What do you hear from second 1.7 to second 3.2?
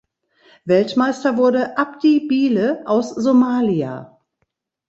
Abdi Bile aus